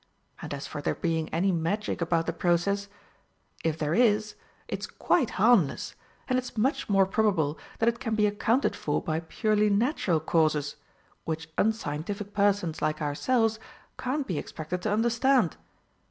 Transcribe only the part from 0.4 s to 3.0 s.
And as for there being any Magic about the process